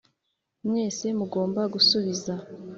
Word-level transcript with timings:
mwese 0.67 1.05
mugomba 1.19 1.61
gusubiza 1.73 2.33